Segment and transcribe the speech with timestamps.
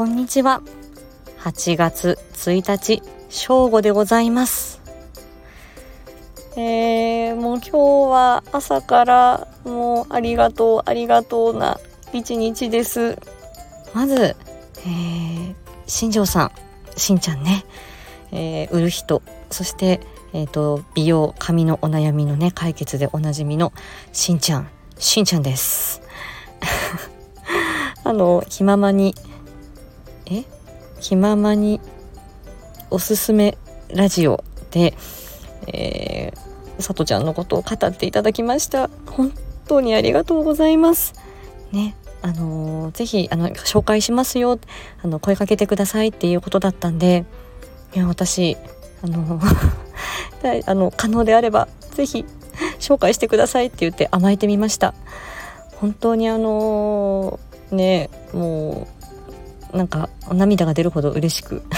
[0.00, 0.62] こんにちは。
[1.40, 4.80] 8月1日正午でございます。
[6.56, 11.78] えー、もう今日は朝からもうありがとうありがとうな
[12.14, 13.18] 一日です。
[13.92, 15.54] まず、えー、
[15.86, 16.52] 新庄さん
[16.96, 17.66] しんちゃんね、
[18.32, 19.20] えー、売る人
[19.50, 20.00] そして
[20.32, 23.74] えっ、ー、と美容髪のお悩みのね解決でおなじみの
[24.14, 26.00] しんちゃんしんちゃんです。
[28.02, 29.14] あの気ままに
[30.30, 30.44] え？
[31.00, 31.80] 気ままに
[32.90, 33.56] おすすめ
[33.88, 34.94] ラジオで、
[35.66, 38.90] えー、さとちゃんのことを語っていただきました。
[39.06, 39.32] 本
[39.66, 41.14] 当にありがとうございます。
[41.72, 44.58] ねあのー、ぜひあの紹介しますよ。
[45.02, 47.24] あの声かけてくださいっていうことだったんで。
[47.94, 48.56] いや私
[49.02, 49.40] あの
[50.66, 52.24] あの可能であればぜひ
[52.78, 54.94] 紹介してくださいって言って甘えてみました。
[55.76, 58.99] 本当にあのー、ねもう
[59.74, 61.62] なんか涙が出るほど嬉しく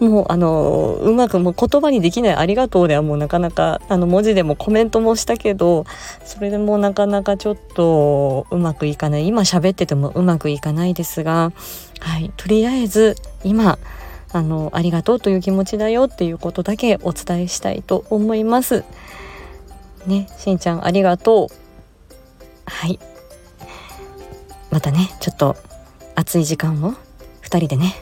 [0.00, 5.84] もうあのうまくもう言葉にできない「ありがとう」ではもうなかなかあの文字でもコメントもしたけど
[6.24, 11.52] それでもなかなかちょっとうまくいかない今喋っててもうまくいかないですが、
[12.00, 13.78] はい、とりあえず今
[14.30, 18.84] あのありがとうという気持ちだよっていうことだけお伝えしたいと思います。
[20.06, 21.54] ねしんちゃんありがとう。
[22.66, 22.98] はい
[24.70, 25.56] またねちょっと
[26.14, 26.92] 暑い時間を
[27.42, 27.94] 2人でね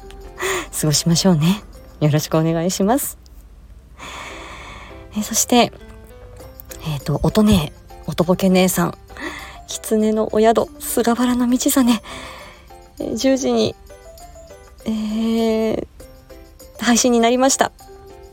[0.80, 1.62] 過ごしましょうね。
[2.00, 3.18] よろしくお願いします。
[5.16, 5.72] えそして
[6.84, 7.72] えっ、ー、と音ね
[8.06, 8.98] 音ボケ姉さん。
[9.68, 12.00] 狐のお宿菅原の道真、
[12.98, 13.74] えー、10時に
[14.84, 15.86] えー、
[16.80, 17.72] 配信になりました。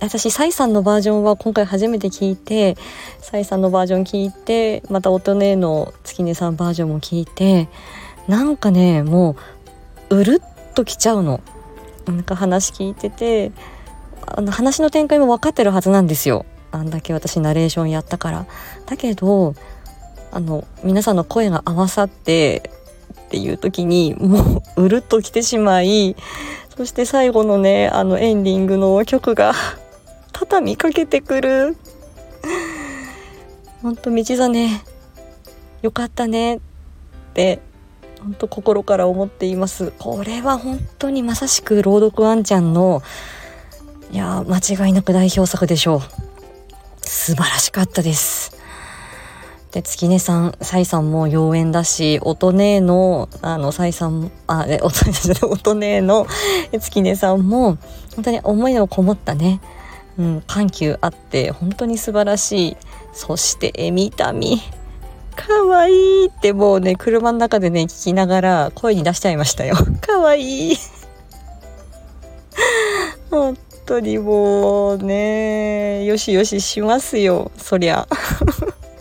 [0.02, 2.78] 私サイさんのバージョンは今回初めて聞いて
[3.20, 7.68] サイさんのバージョン聞いてまた音音の月音さんバージョンも聞いて
[8.28, 9.36] なんかねも
[10.10, 11.42] ううるっときちゃうの。
[12.06, 13.52] なんか話聞いてて
[14.26, 16.46] あの話の展開も分かってるはずなんですよ。
[16.72, 18.46] あんだけ私ナレーションやったから。
[18.86, 19.54] だけど
[20.32, 22.72] あの皆さんの声が合わさって
[23.26, 26.16] っていう時にもううるっときてしまい
[26.76, 29.54] そして最後のねあのエンディングの曲が
[30.40, 31.76] 畳みかけてくる。
[33.82, 34.82] ほんと道真
[35.82, 36.60] よかったねっ
[37.34, 37.60] て。
[38.22, 39.92] 本当心から思っています。
[40.00, 43.02] これは本当にまさしく朗読あんちゃんの
[44.12, 46.02] いや間違いなく代表作でしょう。
[47.02, 48.58] 素晴らしかったです。
[49.72, 55.06] で月音さんサイさんも妖艶だし音音のあのサイさんもあえ音
[55.48, 56.28] 音の
[56.80, 57.78] 月音さんも
[58.16, 59.62] 本当に思いのこもったね、
[60.20, 62.78] うん、緩急あって本当に素晴らしい。
[63.14, 64.62] そしてえみたみ
[65.36, 69.76] かわいいってもうね車の中でね聞きながら声に出しちゃいましたよ。
[70.02, 70.78] かわいい。
[73.32, 78.06] 本当にもうねよしよししますよそりゃ。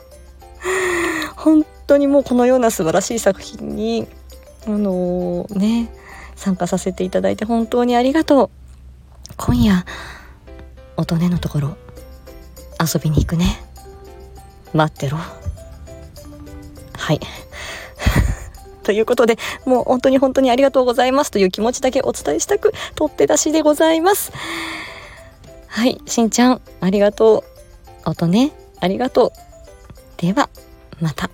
[1.36, 4.06] 本当にもうこのような素晴らしい作品に
[4.66, 5.90] あのー、ね
[6.36, 8.50] 参加させていただいて本当にありがとう。
[9.36, 9.84] 今夜
[10.98, 11.76] 音音のところ
[12.80, 13.62] 遊びに行くね。
[14.74, 15.16] 待ってろ。
[15.16, 17.20] はい。
[18.82, 24.32] ということでもう本当に本当にありがとうございますという気持ちだけお伝えしたく取って出しでございます。
[25.68, 26.00] はい。
[26.06, 27.44] しんちゃんありがと
[28.04, 28.10] う。
[28.10, 28.52] 音ね。
[28.80, 29.32] ありがとう。
[30.20, 30.50] では
[31.00, 31.30] また。